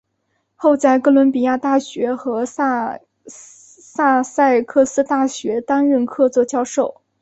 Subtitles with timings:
[0.55, 2.97] 后在哥伦比亚大学和萨
[4.23, 7.01] 塞克斯大学担任客座教授。